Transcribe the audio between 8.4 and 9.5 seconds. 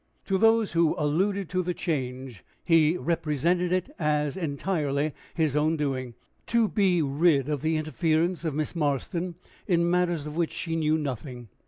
of Miss Marston